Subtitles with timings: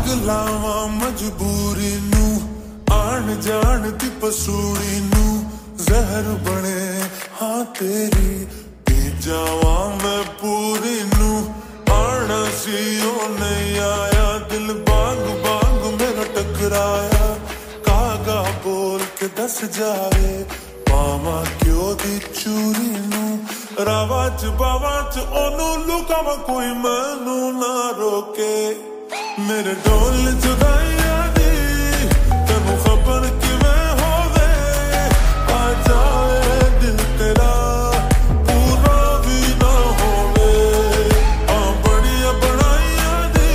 [0.00, 2.40] ਅਗ ਲਾਵਾਂ ਮਜਬੂਰੀ ਨੂੰ,
[2.92, 7.02] ਆਣ ਜਾਣ ਦੀ ਪਸੂੜੀ ਨੂੰ, ਜ਼ਹਿਰ ਬਣੇ
[7.42, 8.46] ਹਾਂ ਤੇਰੀ,
[8.86, 11.54] ਪੀ ਜਾਵਾਂ ਮੈਂ ਪੂਰੀ ਨੂੰ।
[11.92, 17.36] ਆਣਾ ਸੀ ਉਹ ਨਹੀਂ ਆਇਆ, ਦਿਲ ਬਾਗ ਬਾਗ ਮੇਰਾ ਟਕਰਾਇਆ।
[17.84, 20.44] ਕਾਗਾ ਬੋਲ ਕੇ ਦੱਸ ਜਾਵੇ,
[20.90, 23.46] ਪਾਵਾਂ ਕਿਉਂ ਦੀ ਚੂਰੀ ਨੂੰ?
[23.84, 28.89] ਰਾਵਾਂ ਚ ਬਾਵਾਂ ਚ ਉਹਨੂੰ ਲੁਕਾਵਾਂ ਕੋਈ, ਮੈਨੂੰ ਨਾ ਰੋਕੇ।
[29.47, 32.07] ਮੇਰੇ ਢੋਲ ਜੁਦਾਈਆਂ ਦੀ
[32.47, 34.49] ਤੈਨੂੰ ਖਬਰ ਕਿਵੇਂ ਹੋਵੇ
[35.53, 37.51] ਆ ਜਾਏ ਦਿਲ ਤੇਰਾ
[38.47, 40.49] ਪੂਰਾ ਵੀ ਨਾ ਹੋਵੇ
[41.49, 43.51] ਆ ਬੜੀਆਂ ਬਣਾਈਆਂ ਦੀ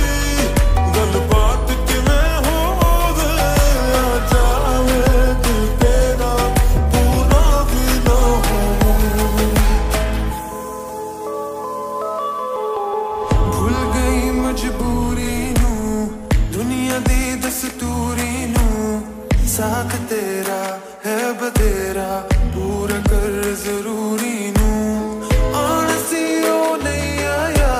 [0.97, 3.31] ਗੱਲਬਾਤ ਕਿਵੇਂ ਹੋਵੇ
[3.95, 6.33] ਆ ਜਾਏ ਦਿਲ ਤੇਰਾ
[6.93, 9.49] ਪੂਰਾ ਵੀ ਨਾ ਹੋਵੇ
[13.51, 15.24] ਭੁੱਲ ਗਈ ਮਜਬੂਰੀ
[19.56, 20.62] साथ तेरा
[21.04, 22.08] है बतेरा
[22.54, 24.72] पूरा कर ज़रूरी नू।
[25.52, 25.62] ओ
[26.82, 27.76] नहीं आया,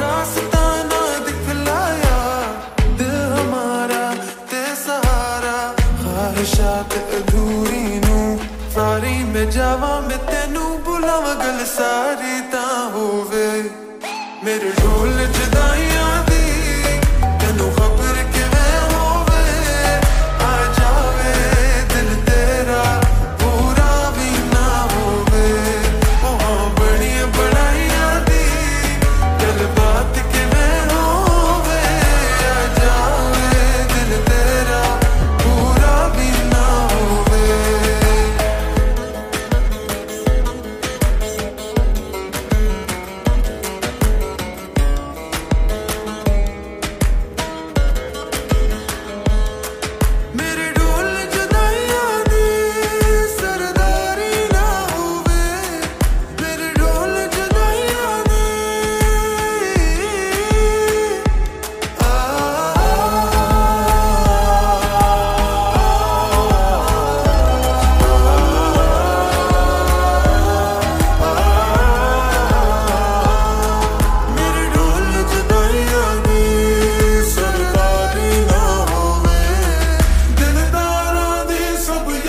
[0.00, 2.16] रास्ता ना दिखलाया।
[3.00, 4.04] दिल हमारा
[4.52, 5.58] ते सहारा
[6.00, 8.18] ख्वाहिशात अधूरी नू।
[8.76, 12.66] सारी में जावा, मैं तेनू बुलावा, गल सारी ता
[12.96, 13.50] होवे।
[14.44, 16.03] मेरे ढोल जदाइया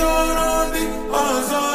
[0.06, 1.75] on the horizon.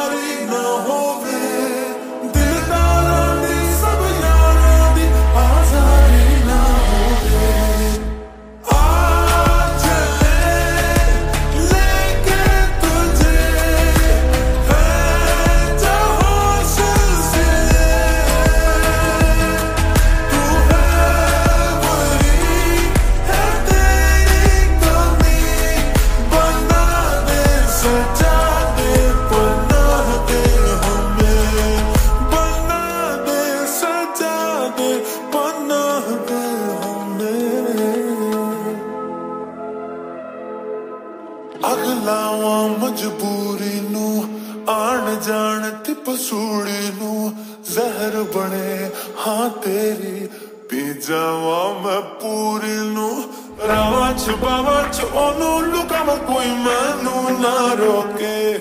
[42.01, 44.39] ਅਗਲਾਵਾਂ ਮਜਬੂਰੀ ਨੂੰ,
[44.69, 47.33] ਆਣ ਜਾਣ ਤੇ ਪਸੂੜੀ ਨੂੰ।
[47.73, 48.89] ਜ਼ਹਿਰ ਬਣੇ,
[49.27, 50.27] ਹਾਂ ਤੇਰੀ
[50.69, 53.23] ਪੀ ਜਾਵਾਂ ਮੈਂ ਪੂਰੀ ਨੂੰ।
[53.67, 58.59] ਰਾਵਾਂ ਚ ਬਾਵਾਂ ਚ ਉਹਨੂੰ ਲੁਕਾਵਾਂ ਕੋਈ ਮੈਨੂੰ ਨਾ ਰੋਕੇ।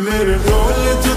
[0.00, 1.09] ਮੇਰੇ ਢੋਲ ਚ